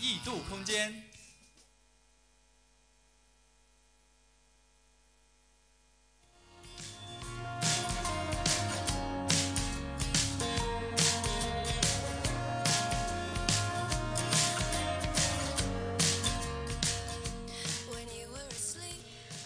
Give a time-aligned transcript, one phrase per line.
[0.00, 1.02] 异度空间。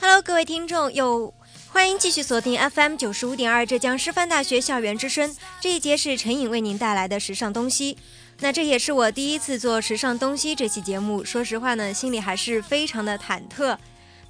[0.00, 1.34] Hello，各位听众，又
[1.70, 5.36] 欢迎继续锁定 FM 九十五点二浙江师范大学校园之声。
[5.60, 7.98] 这一节是陈颖为您带来的时尚东西。
[8.40, 13.76] 那这也是我第一次做时尚东西这期节目，说实话呢，心里还是非常的忐忑。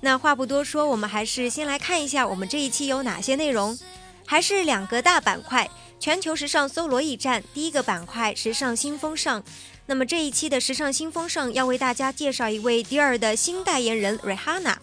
[0.00, 3.78] 那话不多说，我们还是先来看一下我们这一期有哪些内容，
[4.24, 5.68] 还是两个大板块：
[6.00, 7.42] 全球时尚搜罗驿站。
[7.52, 9.42] 第一个板块，时尚新风尚。
[9.84, 14.76] 那么这一期的时尚新风尚要为大家介绍一位第二的新代言人 Rihanna。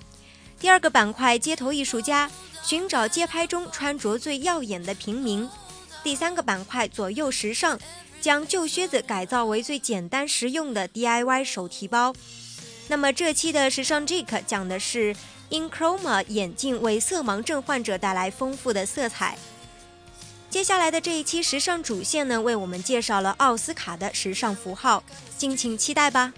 [0.59, 2.29] 第二个板块，街头艺术家，
[2.61, 5.49] 寻找街拍中穿着最耀眼的平民。
[6.03, 7.79] 第三个板块，左右时尚，
[8.21, 12.13] 将旧靴子改造为最简单实用的 DIY 手提包。
[12.87, 15.15] 那么这期的时尚 j a k 讲的是
[15.49, 19.37] Inchroma 眼镜为色盲症患者带来丰富的色彩。
[20.49, 25.03] 接下来的这一期时尚主线呢，为我们介绍了奥斯卡的时尚符号，
[25.37, 26.33] 敬请期待吧。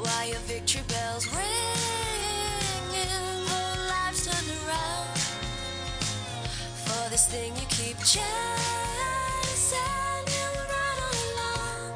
[0.00, 2.27] Why your victory bells ring?
[7.10, 8.22] This thing you keep chasing,
[10.26, 11.94] you along.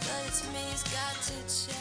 [0.00, 1.78] But it's me's got to change.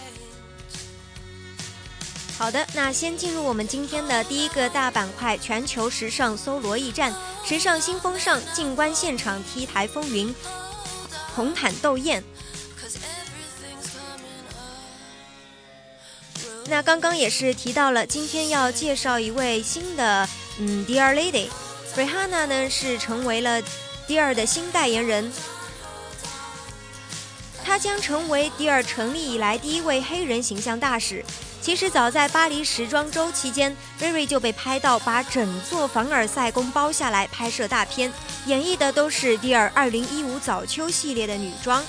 [2.37, 7.13] 好的，那先进入我们今天的第一个大板块——全球时尚搜罗驿站，
[7.45, 10.33] 时尚新风尚，静观现场 T 台风云，
[11.35, 12.23] 红毯斗艳。
[16.65, 20.27] 那刚刚也是提到了，今天要介绍一位新的，
[20.63, 23.59] 嗯，Dear Lady，Rihanna 呢是成为了
[24.07, 25.33] Dear 的新代言人。
[27.63, 31.25] 她将成为 Dear 成立以来第一位黑人形象大使。
[31.63, 38.13] 其实早在巴黎时装周期间，瑞瑞就被拍到把整座凡尔赛宫包下来拍摄大片，
[38.45, 41.83] 演绎的都是 Dear 2015早秋系列的女装。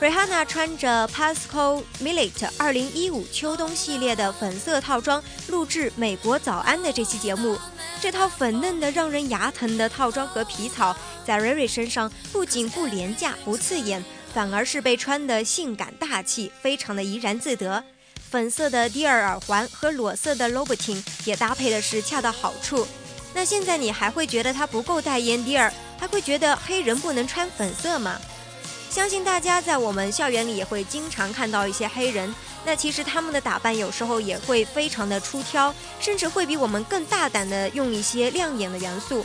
[0.00, 7.58] Rihanna 穿着 Pasco Millet 2015秋冬系列的粉色套装录制《美国早安》的这期节目。
[8.00, 17.82] 这套粉嫩的让人牙疼的套装和皮草，在瑞瑞身上不仅不廉价不刺眼，反而是被穿得性感大气，非常的怡然自得。
[18.30, 22.86] 粉色的迪尔耳环和裸色的 l o b t i n 也搭配的是恰到好处。
[23.34, 28.16] 那现在你还会觉得它不够代言迪尔，还会觉得黑人不能穿粉色吗？
[28.90, 32.34] 相信大家在我们校园里也会经常看到一些黑人，
[32.64, 39.24] 那其实他们的打扮有时候也会非常的出挑，甚至会比我们更大胆的用一些亮眼的元素。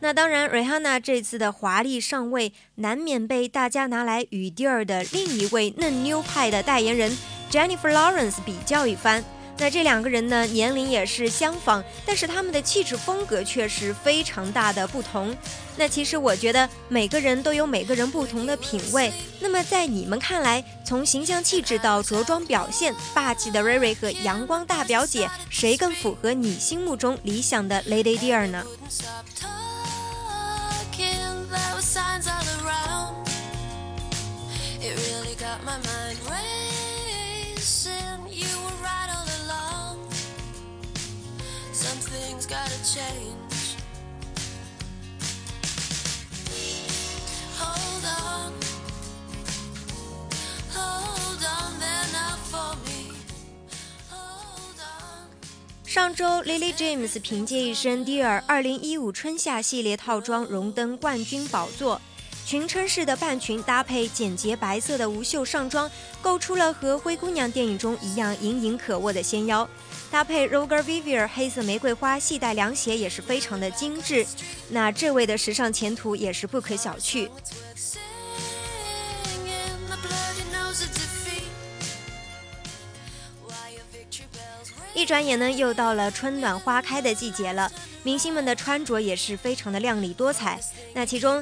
[0.00, 7.18] 那当然，Rihanna 这次的华丽上位，难免被大家拿来与 Dior 的另一位嫩妞派的代言人
[7.50, 9.24] Jennifer Lawrence 比较一番。
[9.60, 15.36] 那这两个人呢，年龄也是相仿，但是他们的气质风格却是非常大的不同。
[15.76, 19.12] 那其实我觉得每个人都有每个人不同的品味。
[19.40, 28.64] 那么在你们看来，从形象气质到着装表现，霸气的 Riri 和阳光大表姐，谁更符合你心目中理想的 Lady Dear 呢？
[55.88, 61.98] 上周，Lily James 凭借一身 Dior 2015春夏系列套装荣登冠军宝座，
[62.44, 65.90] 裙撑式的半裙搭配简洁白色的无袖上装，
[66.20, 69.66] 构出了和《灰姑娘》电影中一样盈盈可握的纤腰。
[70.10, 74.26] 搭配 Roger Vivier 黑色玫瑰花系带凉鞋也是非常的精致。
[74.68, 77.30] 那这位的时尚前途也是不可小觑。
[84.98, 87.70] 一转眼呢，又到了春暖花开的季节了，
[88.02, 90.60] 明星们的穿着也是非常的靓丽多彩。
[90.92, 91.40] 那其中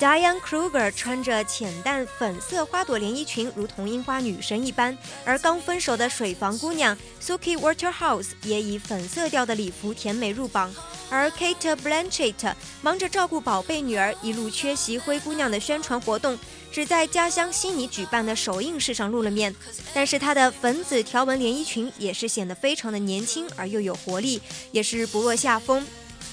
[0.00, 4.92] ，Diane Kruger 穿着浅淡粉色花朵连衣裙，如同樱花女神一般；
[5.24, 10.74] 而刚分手的水房姑娘 Suki Waterhouse 也以粉色调的礼服甜美入榜。
[11.08, 16.36] 而 Kate Blanchett 忙着照顾宝贝女儿，一路缺席灰姑娘的宣传活动，
[16.72, 19.54] 只在家乡悉尼举办的首映式上露了面。
[19.92, 24.40] 但是她的粉紫条纹连衣裙也是显得非常的年轻而又有活力，
[24.72, 25.86] 也是不落下风。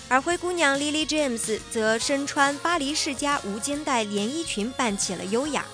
[0.10, 5.66] 而灰姑娘 Lily James 则身穿巴黎世家无肩带连衣裙，扮起了优雅。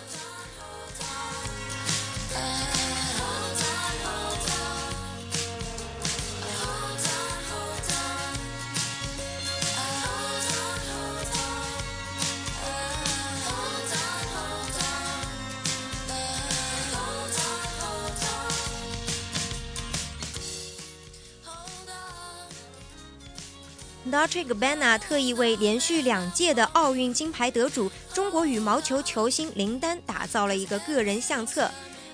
[24.34, 31.70] Dolce Gabbana 特意为连续两届的奥运金牌得主中国羽毛球球星林丹打造了一个个人相册。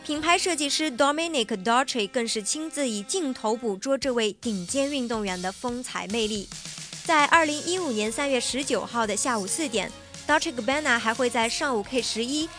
[0.06, 6.50] 品牌设计师 Dominic Dolce 更是亲自以镜头捕捉这位顶尖运动员的风采魅力。
[7.06, 9.90] 在二零一五年三月十九号的下午四点
[10.28, 12.50] ，Dolce Gabbana 还会在上午 K 十一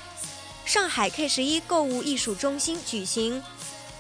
[0.65, 3.43] 上海 K 十一购物艺术中心举行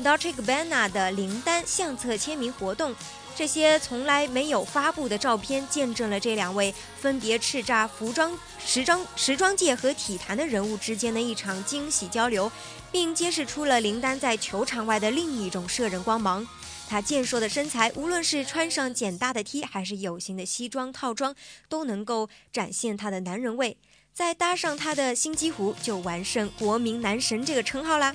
[0.03, 2.95] Dolce Gabbana 的林丹相册签名活动。
[3.37, 12.53] 这些从来没有发布的照片，见证了这两位分别叱咤服装、时装、时装界和体坛的人物之间的一场惊喜交流，
[12.93, 16.47] 并揭示出了林丹在球场外的另一种摄人光芒。
[16.87, 21.35] 他健硕的身材，无论是穿上简大的 T 还是有型的西装套装，
[21.69, 23.79] 都能够展现他的男人味。
[24.13, 28.15] 再搭上他的心机湖，就完胜“国民男神”这个称号啦。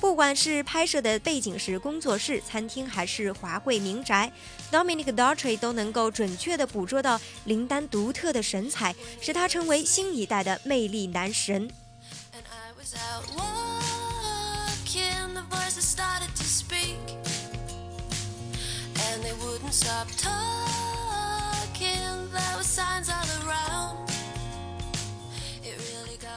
[0.00, 4.32] 不管是拍摄的背景是工作室、餐厅，还是华贵民宅
[4.72, 11.70] ，Dominic Dolce 都能够准确地捕捉到林丹独特的神采，使他成为新一代的魅力男神。
[12.32, 12.94] Let's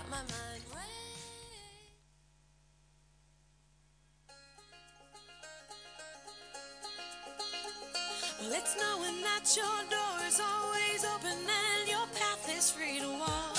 [0.06, 0.53] knowing
[9.24, 13.58] that your door is always open and your path is free to walk.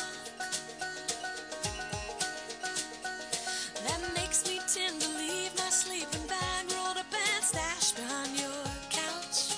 [3.86, 8.64] That makes me tend to leave my sleeping bag rolled up and stashed behind your
[8.90, 9.56] couch.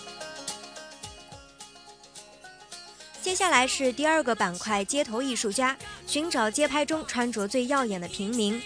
[3.22, 5.76] 接下来是第二个板块——街头艺术家，
[6.06, 8.62] 寻找街拍中穿着最耀眼的平民。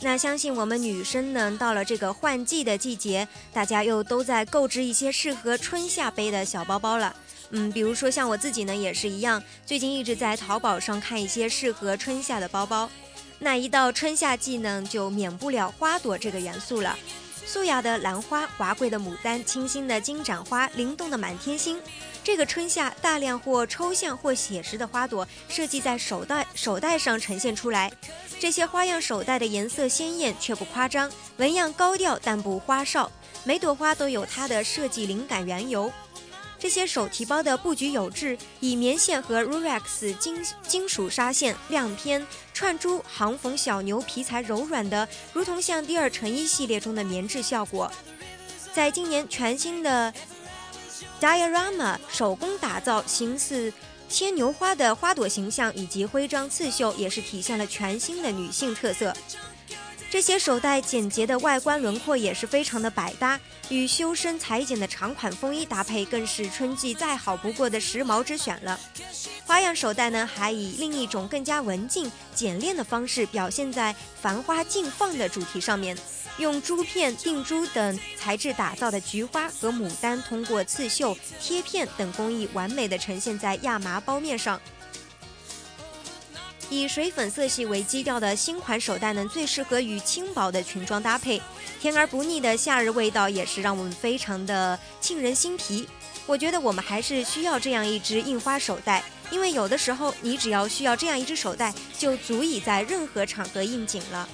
[0.00, 7.14] 那相信我们女生呢，到了这个换季的季节，大家又都在购置一些适合春夏背的小包包了。
[7.50, 12.88] 嗯，比如说像我自己呢，也是一样，最近一直在淘宝上看一些适合春夏的包包。
[13.40, 16.96] 那一到春夏季呢，就免不了花朵这个元素了。
[17.48, 21.80] 素雅的兰花，华贵的牡丹，清新的金盏花，灵动的满天星。
[22.22, 27.90] 这个春夏，大量或抽象或写实的花朵设计在手袋手袋上呈现出来。
[28.38, 33.10] 这些花样手袋的颜色鲜艳却不夸张，纹样高调但不花哨。
[33.44, 35.90] 每朵花都有它的设计灵感缘由。
[36.58, 47.90] 这些手提包的布局有致，以棉线和 Rurex 金金属纱线、亮片、串珠、行缝小牛皮材柔软的，如同像第二成衣系列中的棉质效果。
[48.74, 50.12] 在今年全新的
[51.20, 53.72] Diorama 手工打造形似
[54.08, 59.14] 牵牛花的花朵形象，以及徽章刺绣，也是体现了全新的女性特色。
[60.10, 63.38] 这些手袋简洁的外观轮廓也是非常的百搭，
[63.68, 68.80] 与修身裁剪的长款风衣搭配，更是春季再好不过的时髦之选了。
[69.44, 75.96] 花样手袋呢，还以另一种更加文静、简练的方式表现在繁花竞放的主题上面，
[76.38, 84.58] 用珠片、定珠等材质打造的菊花和牡丹，通过刺绣、贴片等工艺，完美的呈现在亚麻包面上。
[86.70, 91.40] 以水粉色系为基调的新款手袋呢，最适合与轻薄的裙装搭配，
[91.80, 95.88] 甜而不腻的夏日味道也是让我们非常的沁人心脾。
[96.26, 104.28] 我觉得我们还是需要这样一只印花手袋，因为有的时候你只要需要这样一只手袋，就足以在任何场合应景了。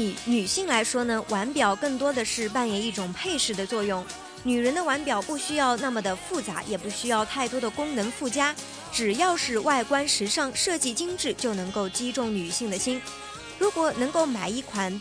[0.00, 4.04] 以女性来说呢，腕表更多的是扮演一种配饰的作用。
[4.42, 8.54] 女人的腕表不需要那么的复杂，也不需要太多的功能附加，
[8.90, 13.00] 只要是外观时尚、设计精致，就能够击中女性的心。
[13.58, 14.98] 如果能够买一款，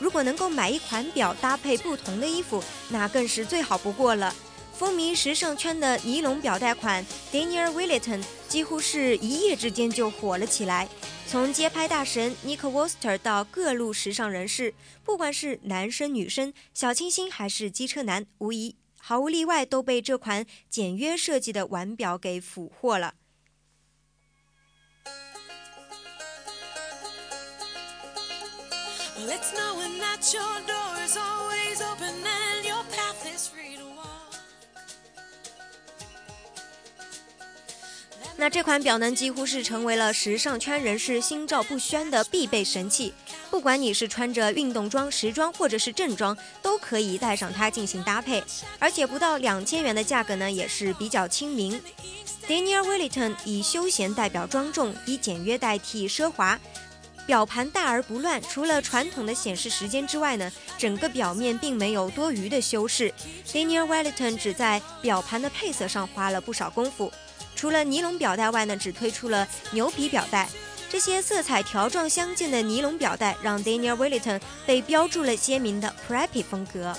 [0.00, 4.34] 如果能够买一款表搭配不同的衣服，那更是最好不过了。
[4.72, 10.88] 风靡时尚圈的尼龙表带款 Daniel Wellington 几乎是一夜之间就火了起来。
[11.26, 14.74] 从街拍大神 Nick w o s t e r 到各路时尚人士，
[15.04, 23.14] 不管是男生女生、小清新还是机车男，无疑毫无例外都被这款简约设计的腕表给俘获了。
[29.22, 29.36] Well,
[38.40, 43.12] 那这款表呢，几乎是成为了时尚圈人士心照不宣的必备神器。
[43.50, 48.42] 不管你是穿着运动装、时装或者是正装，都可以带上它进行搭配。
[48.78, 51.78] 而且不到两千元的价格呢，也是比较亲民。
[52.48, 56.58] Daniel Wellington 以休闲代表庄重，以简约代替奢华。
[57.26, 63.12] 表盘大而不乱，除了传统的显示时间之外呢，整个表面并没有多余的修饰。
[63.52, 67.12] Daniel Wellington 只在表盘的配色上花了不少功夫。
[67.60, 70.48] 除了尼龙表带外呢，只推出了牛皮表带。
[70.88, 76.96] 这些色彩条状相间的尼龙表带，让 Daniel Wellington 被标注了鲜明的 preppy 风格。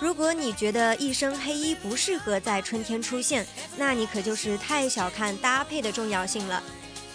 [0.00, 6.62] 如果你觉得一身黑衣不适合在春天出现，那你可就是太小看搭配的重要性了。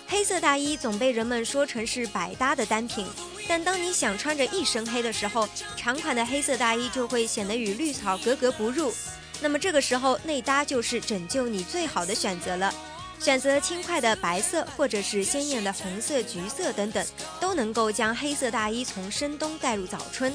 [0.08, 3.08] 黑色大衣总被人们说成是百搭的单品，
[3.48, 8.94] 但当你想穿着一身黑的时候，长款的黑色大衣就会显得与绿草格格不入。
[9.42, 12.72] 那么这个时候，内搭就是拯救你最好的选择了。
[13.20, 17.04] 选择轻快的白色，或者是鲜艳的红色、橘色等等，
[17.40, 20.32] 都能够将黑色大衣从深冬带入早春。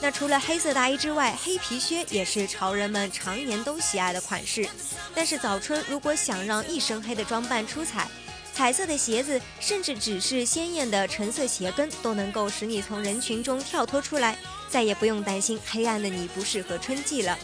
[0.00, 4.68] 那除了黑色大衣之外，黑皮靴也是潮人们常年都喜爱的款式。
[5.14, 8.08] 但是早春如果想让一身黑的装扮出彩，
[8.54, 14.38] 彩色的鞋子，甚至只是鲜艳的橙色鞋跟，都能够使你从人群中跳脱出来，
[14.68, 17.36] 再也不用担心黑暗的你不适合春季了。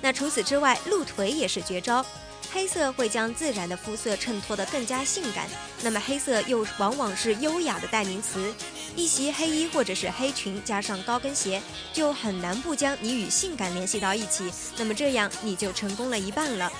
[0.00, 2.04] 那除此之外，露腿也是绝招。
[2.50, 5.46] 黑色会将自然的肤色衬托得更加性感，
[5.82, 8.52] 那么黑色又往往是优雅的代名词。
[8.96, 11.62] 一袭黑衣或者是黑裙加上高跟鞋，
[11.92, 14.50] 就很难不将你与性感联系到一起。
[14.76, 16.72] 那么这样你就成功了一半了。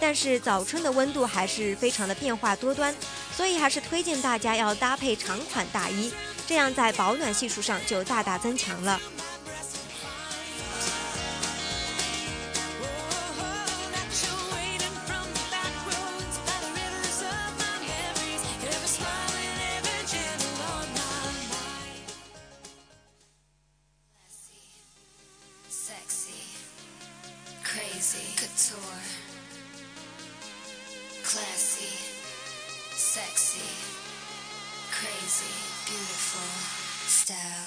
[0.00, 2.92] 但是早春的温度还是非常的变化多端，
[3.36, 6.12] 所以还是推荐大家要搭配长款大衣，
[6.46, 9.00] 这样在保暖系数上就大大增强了。
[31.32, 31.88] Classy,
[32.94, 33.64] sexy,
[34.90, 35.54] crazy,
[35.86, 36.50] beautiful
[37.08, 37.64] style.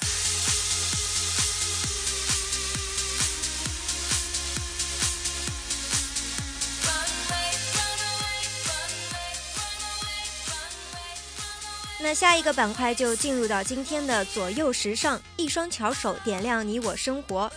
[6.86, 8.38] Runway, run away,
[8.69, 11.10] run away, run away, run away,
[11.41, 12.03] run away.
[12.03, 17.51] 那下一个板块就进入到今天的左右时尚，一双巧手点亮你我生活。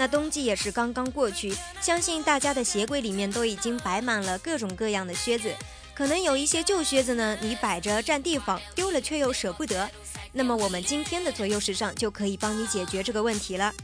[0.00, 5.54] 那冬季也是刚刚过去，相信大家的鞋柜里面都已经摆满了各种各样的靴子。
[5.94, 9.90] 可能有一些旧靴子呢，你摆着占地方，丢了却又舍不得。
[10.32, 13.74] 那么我们今天的左右时尚就可以帮你解决这个问题了。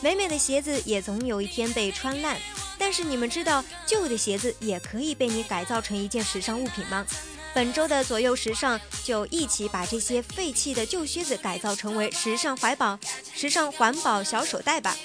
[0.00, 2.38] 美美的鞋子也总有一天被穿烂，
[2.78, 7.04] 但是你们知道旧的鞋子也可以被你改造成一件时尚物品吗？
[7.52, 12.98] 本周的左右时尚就一起把这些废弃的旧靴子改造成为时尚怀宝、
[13.34, 14.96] 时尚环保小手袋吧。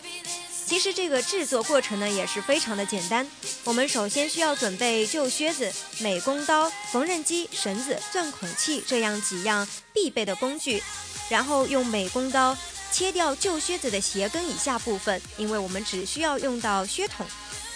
[0.66, 3.26] 其实这个制作过程呢也是非常的简单。
[3.64, 10.82] 我们首先需要准备旧靴子、美工刀、缝纫机、绳子、钻孔器这样几样必备的工具，
[11.30, 12.58] 然后用美工刀
[12.92, 17.26] 切掉旧靴子的鞋跟以下部分，因为我们只需要用到靴筒。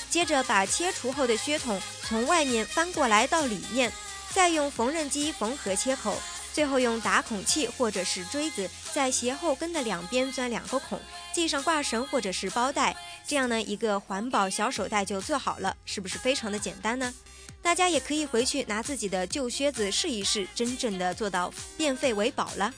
[0.10, 3.92] 接着把切除后的靴筒从外面翻过来到里面，
[4.34, 6.20] 再用缝纫机缝合切口，
[6.52, 11.00] 最后用打孔器或者是锥子在鞋后跟的两边钻两个孔，
[11.40, 17.14] 系上挂绳或者是包带，这样呢一个环保小手袋就做好了，是不是非常的简单呢？
[17.62, 22.74] 大家也可以回去拿自己的旧靴子试一试，真正的做到变废为宝了。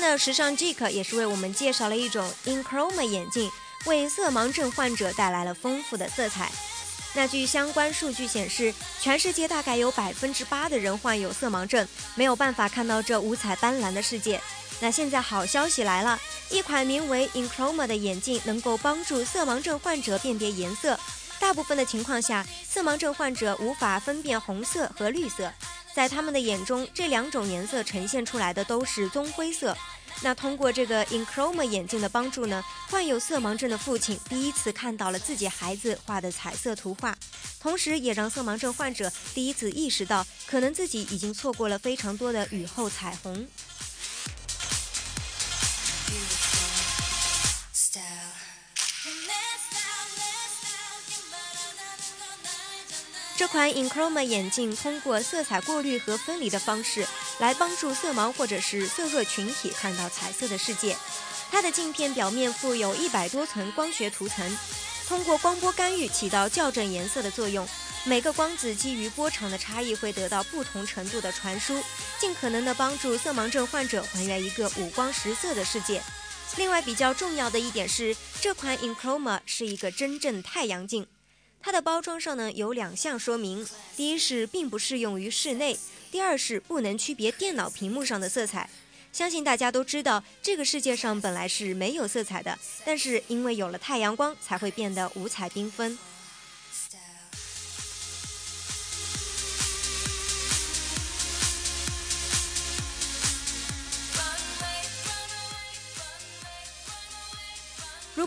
[0.00, 3.50] 那时尚 Jick 也是为我们介绍了一种 Inchroma 眼镜，
[3.84, 6.50] 为色盲症患者带来了丰富的色彩。
[7.12, 14.40] 那据相关数据显示，全世界大概有百分之八的人患有色盲症，没有办法看到这五彩斑斓的世界。
[14.80, 20.98] 那现在好消息来了，一款名为 Inchroma 的眼镜能够帮助色盲症患者辨别颜色。
[21.38, 25.52] 大部分的情况下，色盲症患者无法分辨红色和绿色，
[25.94, 29.76] 在他们的眼中，这两种颜色呈现出来的都是棕灰色。
[30.22, 37.16] 那通过这个 Inchroma 眼镜的帮助呢，患有色盲症的父亲第一次看到了自己孩子画的彩色图画，
[37.58, 43.46] 同时也让色盲症患者第一次意识到，可能自己已经错过了非常多的雨后彩虹。
[53.40, 57.06] 这款 InCroma 眼镜通过色彩过滤和分离的方式
[57.38, 60.94] 来帮助色盲或者是色弱群体看到彩色的世界。
[61.50, 64.58] 它的镜片表面附有一百多层光学涂层，
[65.08, 67.66] 通过光波干预起到校正颜色的作用。
[68.04, 71.82] 每个光子基于波长的差异会得到不同程度的传输，
[72.18, 76.02] 尽可能的帮助色盲症患者还原一个五光十色的世界。
[76.58, 81.06] 另外比较重要的一点是，这款 InCroma 是一个真正太阳镜。
[81.62, 85.78] 它的包装上呢有两项说明：第一是并不适用于室内，
[86.10, 88.68] 第二是不能区别电脑屏幕上的色彩。
[89.12, 95.98] 相信大家都知道，这个世界上本来是没有色彩的，但是因为有了太阳光，才会变得五彩缤纷。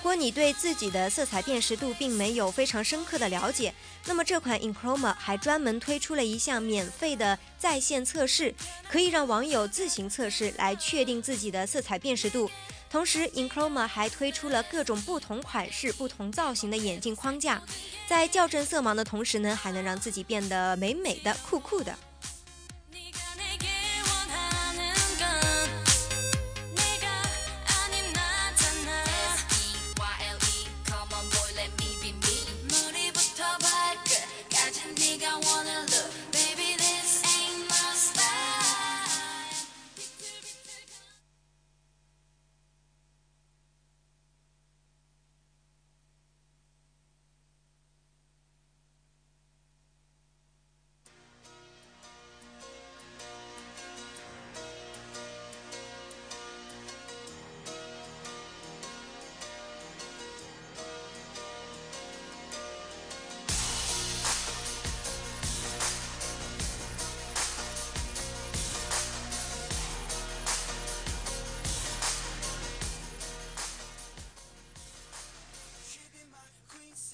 [0.03, 3.73] 如果你对自己的色彩辨识度并没有非常深刻的了解，
[4.05, 8.53] 那么这款 Inchroma 还专门推出了一项免费的在线测试，
[8.89, 12.51] 可以让网友自行测试来确定自己的色彩辨识度。
[12.89, 17.63] 同时，Inchroma 还推出了各种不同款式、不同造型的眼镜框架，
[18.05, 21.97] 在校正色盲的同时呢，还能让自己变得美美的、酷酷的。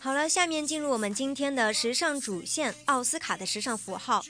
[0.09, 4.25] 好了，下面进入我们今天的时尚主线——奥斯卡的时尚符号。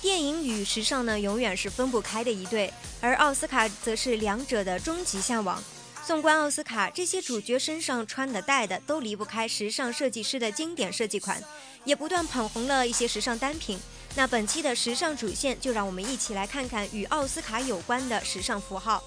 [0.00, 5.62] 电影与时尚呢，永远是分不开的一对，而奥斯卡则是两者的终极向往。
[6.04, 11.40] 纵观奥斯卡，这些主角身上穿的、戴的都离不开时尚设计师的经典设计款，
[11.84, 13.78] 也不断捧红了一些时尚单品。
[14.16, 19.00] 那本期的时尚主线，就让我们一起来看看与奥斯卡有关的时尚符号。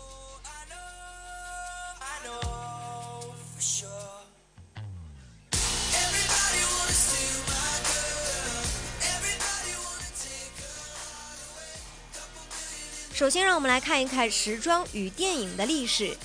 [13.15, 16.17] 首先，让我们来看一看时装与电影的历史。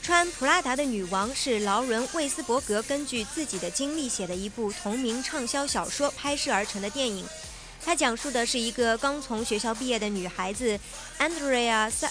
[0.00, 7.26] 穿普拉达的女王是劳伦·魏斯伯格根据自己的经历写的一部同名畅销小说拍摄而成的电影。
[7.84, 10.80] 它讲述的是一个刚从学校毕业的女孩子
[11.18, 12.08] Andrea Sa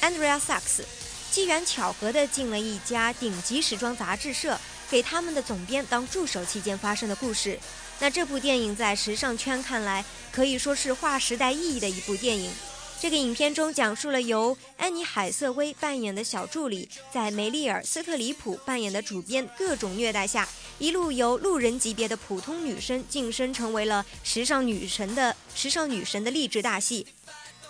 [0.00, 0.82] Andrea Sachs，
[1.30, 4.58] 机缘巧合地进了一家顶级时装杂志社，
[4.88, 7.58] 给他们的总编当助手期间发生的故事。
[8.00, 12.50] 那这部电影在时尚圈看来可以说是划时代意义的一部电影。
[12.98, 27.06] 这个影片中讲述了由安妮海瑟薇扮演的小助理，在梅丽尔·斯特里普扮演的主编各种虐待下，一路由路人级别的普通女生晋升成为了时尚女神的时尚女神的励志大戏。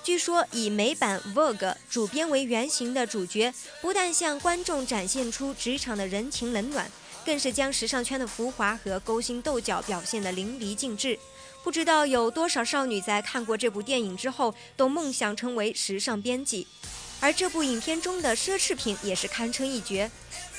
[0.04, 6.88] 据说，以美版 Vogue 主编为原型的主角，不但向观众展现出职场的人情冷暖，
[7.24, 11.18] 更是将时尚圈的浮华和勾心斗角表现得淋漓尽致。
[11.66, 16.64] 不知道有多少少女在看过这部电影之后，都梦想成为时尚编辑。
[17.18, 20.08] 而这部影片中的奢侈品也是堪称一绝。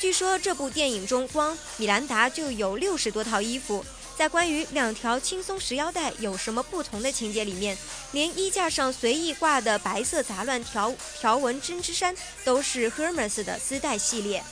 [0.02, 3.86] 据说这部电影中，光米兰达就有六十多套衣服，
[4.18, 7.78] 在关于两条轻松石腰带有什么不同的情节里面，
[8.12, 14.44] 连衣架上随意挂的白色杂乱条条纹针织衫都是 Hermes 的丝带系列。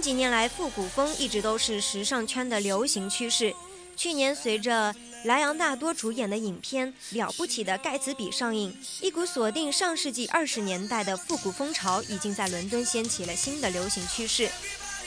[0.00, 3.54] 近几年来，复古风一直都是时尚圈的流行趋势。
[3.94, 14.48] 去年，随着莱昂纳多主演的影片《了不起的盖茨比》上映，一股锁定上世纪二十年代的复古风潮已经在伦敦掀起了新的流行趋势。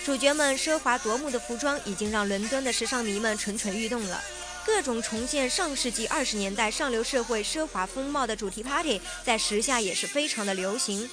[0.05, 4.21] 主角们奢华夺目的服装已经让伦敦的时尚迷们蠢蠢欲动了。
[4.65, 11.09] 各种重现上世纪二十年代上流社会奢华风貌的主题 party 在时下也是非常的流行。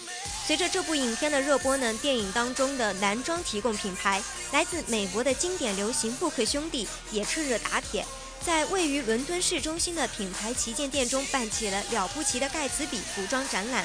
[0.46, 8.04] 随着这部影片的热播呢，电影当中的男装提供品牌来自美国的经典流行布克兄弟也趁热打铁，
[8.44, 13.84] 在位于伦敦市中心的品牌旗舰店中办起了了不起的盖茨比服装展览，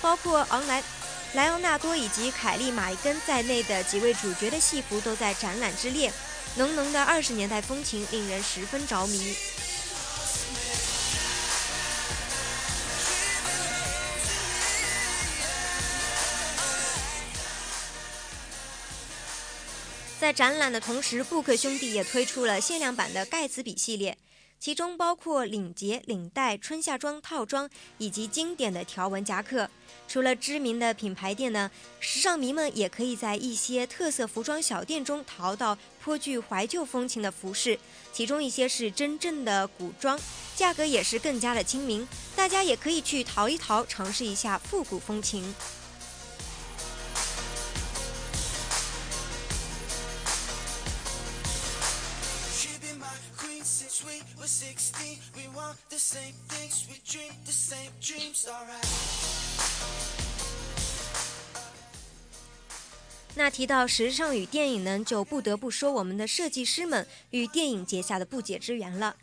[0.00, 0.82] 包括昂莱。
[1.34, 6.12] 莱昂纳多以及凯莉·马伊根在内的几位主角的戏服都在展览之列，
[6.56, 9.34] 浓浓的二十年代风情令人十分着迷。
[20.20, 24.16] 在展览的同时，布克兄弟也推出了限量版的盖茨比系列，
[24.60, 29.68] 其中包括领结、领带、春夏装套装以及经典的条纹夹克。
[30.12, 37.78] 除了知名的品牌店呢，时尚迷们也可以在一些特色服装小店中淘到颇具怀旧风情的服饰，
[38.12, 40.20] 其中一些是真正的古装，
[40.54, 45.54] 价格也是更加的亲民，大家也可以去淘一淘，尝试一下复古风情。
[52.52, 55.16] She be my queen since we were 16.
[55.34, 59.41] We want the same things, we dream the same dreams, alright.
[63.34, 69.16] 那提到时尚与电影呢，就不得不说我们的设计师们与电影结下的不解之缘了。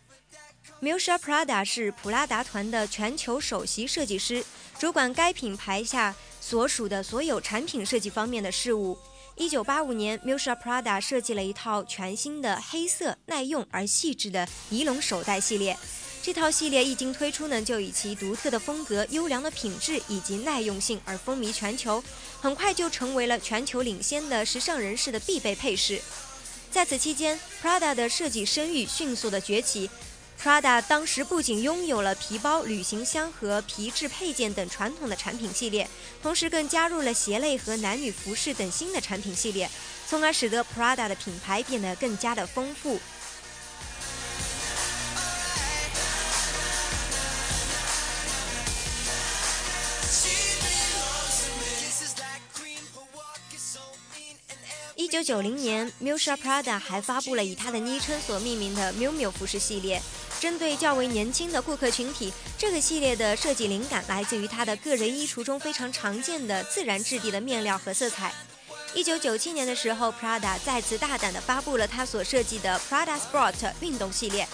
[0.81, 4.43] Miuccia Prada 是普拉达团的全球首席设计师，
[4.77, 8.97] 主管该品牌下所属的所有产品设计方面的事务。
[9.35, 15.77] 一九八五年，Miuccia Prada 设计了一套全新的黑色、耐用而细致的尼龙手袋系列。
[16.21, 22.03] 这套系列一经推出呢，就以其独特的风格、优良的品质以及耐用性而风靡全球，
[22.41, 26.01] 很快就成为了全球领先的时尚人士的必备配饰。
[26.69, 29.89] 在此期间，Prada 的设计声誉迅速的崛起。
[30.39, 35.89] Prada 当时不仅拥有了皮包、旅行箱和皮质配件等传统的产品系列，
[36.21, 39.69] 同时更加入了鞋类和男女服饰等新的产品系列，
[40.07, 42.99] 从而使得 Prada 的品牌变得更加的丰富。
[55.09, 59.99] 九九零年，Miuccia Prada 还发布了以她的昵称所命名的 Miu Miu 服饰系列。
[60.39, 68.31] 针对较为年轻的顾客群体，这个系列的设计灵感来自于她的个人衣橱中非常常见的自然质地的面料和色彩。
[68.93, 74.47] 一九九七年的时候，Prada 再次大胆地发布了她所设计的 Prada Sport 运动系列。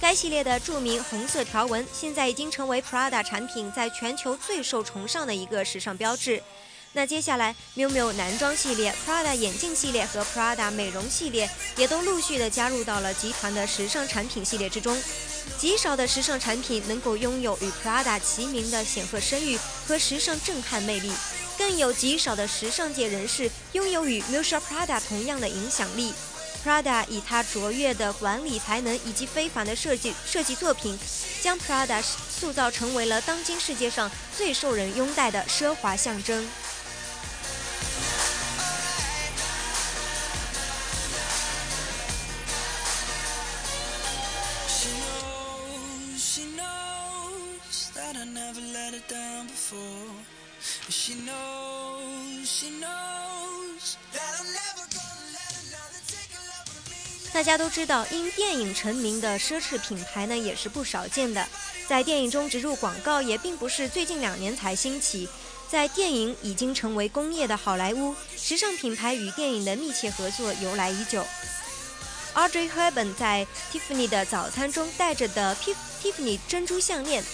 [0.00, 6.42] 该系列的著名红色条纹，现在已经成为 Prada 产品在全球最受崇尚的一个时尚标志。
[6.94, 15.00] 那接下来，miu miu 男装系列、Prada 眼镜系列和 Prada 美容系列也都陆续的加入到了集团的时尚产品系列之中。
[15.58, 21.10] 极少的时尚产品能够拥有与 Prada 齐名的显赫声誉和时尚震撼魅力，
[21.56, 26.12] 更有极少的时尚界人士拥有与 m i u s h a Prada 同样的影响力。
[26.62, 30.98] Prada 以它卓越的管理才能以及非凡的设计设计作品，
[31.40, 36.46] 将 Prada 塑造成为了当今世界上最受人拥戴的奢华象征。
[57.32, 61.48] 大家都知道，因电影成名的奢侈品牌呢也是不少见的，
[61.88, 65.28] 在电影中植入广告也并不是最近两年才兴起。
[65.70, 71.24] 在电影已经成为工业的好莱坞，时尚品牌与电影的密切合作由来已久。
[72.34, 75.56] Audrey Hepburn 在 Tiffany 的早餐中戴着的
[76.02, 77.24] Tiffany 珍珠项链，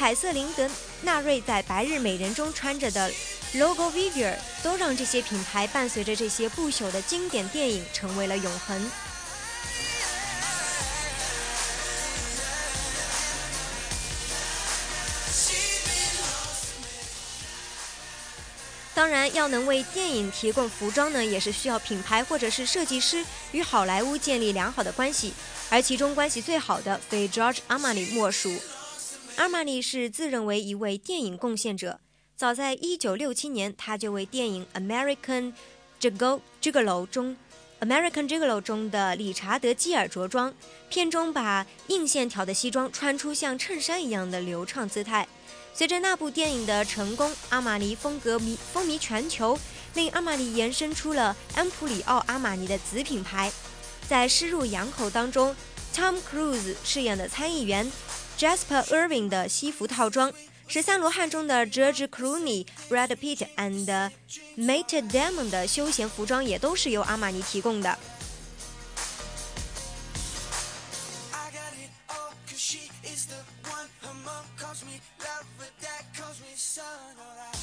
[0.00, 0.66] 凯瑟琳·德
[1.02, 3.12] 纳瑞在《白日美人》中穿着的
[3.52, 8.90] Logo Vivier 都让这些品牌伴随着这些不朽的经典电影成为了永恒。
[18.94, 25.34] 当然，要能为电影提供服装呢，也是需要品牌或者是设计师与好莱坞建立良好的关系，
[25.68, 28.50] 而其中关系最好的非 George Armani 莫属。
[29.40, 31.98] 阿玛尼是自认为一位电影贡献者，
[32.36, 35.54] 早在1967年，他就为电影《American
[35.98, 36.42] Gigolo》
[37.06, 37.34] 中，
[37.86, 40.52] 《American Gigolo》中的理查德·基尔着装，
[40.90, 45.26] 片中把硬线条的西装穿出像衬衫一样的流畅姿态。
[45.72, 49.58] 随着那部电影的成功，阿玛尼风格迷风靡全球，
[49.94, 53.50] 令阿玛尼延伸出了安普里奥阿玛尼的子品牌。
[54.06, 55.56] 在《失入羊口》当中
[55.94, 57.90] ，Tom Cruise 饰演的参议员
[58.40, 60.32] Jasper Irving 的西服套装，
[60.66, 64.10] 《十三罗汉》中的 George Clooney、Brad Pitt and
[64.56, 67.90] Matt Damon 的休闲服装也都是由阿玛尼提供的。
[71.32, 73.36] I got it all, cause she is the
[73.70, 73.88] one.
[74.00, 76.82] Her mom calls me love, but dad calls me son.
[77.18, 77.58] Alright.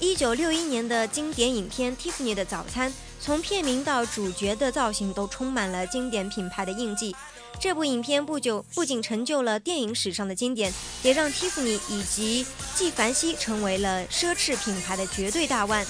[0.00, 7.16] 一九六一年的经典影片《Tiffany 的早餐》，从片名到主角的造型都充满了经典品牌的印记。
[7.60, 15.84] 这部影片不久不仅成就了电影史上的经典，也让蒂芙尼以及纪梵希成为了奢侈品牌的绝对大腕。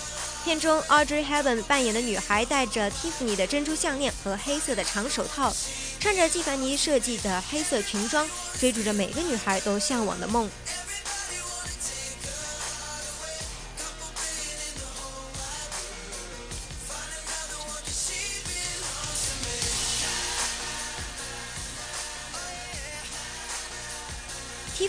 [0.45, 5.55] 片中，Audrey Hepburn 扮演的女孩戴着蒂芙尼的珍珠项链和黑色的长手套，
[6.01, 8.27] 穿着纪梵希设计的黑色裙装，
[8.59, 10.49] 追逐着每个女孩都向往的梦。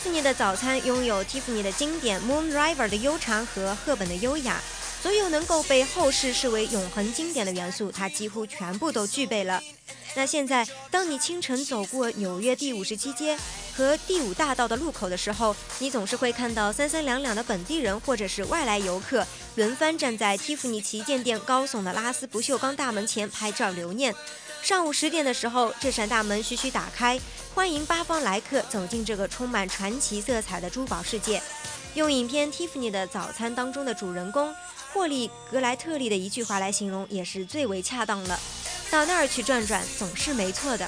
[0.09, 4.59] 蒂芙尼的早餐拥有 Tiffany 的经典 Moon River 的悠长和赫本的优雅，
[5.03, 9.61] 所有能够被后世视为永恒经典的元素，它几乎全部都具备了。
[10.15, 13.37] 那现在，当你清晨走过纽约第五十七街
[13.77, 19.23] 和第五大道的路口的时候，你总是会看到三三两两的本地人或者是外来游客
[19.57, 24.15] 轮番站在 Tiffany 旗舰店高耸的拉丝不锈钢大门前拍照留念。
[24.61, 27.19] 上午十点的时候，这扇大门徐徐打开，
[27.55, 31.41] 欢迎八方来客走进这个充满传奇色彩的珠宝世界。
[31.95, 34.53] 用影片《蒂芙尼的早餐》当中的主人公
[34.93, 38.39] 霍利·格莱特利的一句话来形容，也是最为恰当了。
[38.91, 40.87] 到那儿去转转，总是没错的。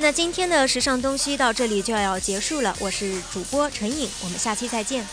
[0.00, 5.04] 那今天的时尚东西到这里就要结束了，我是主播陈颖，我们下期再见。